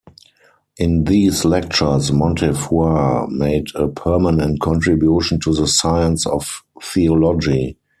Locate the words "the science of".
5.53-6.63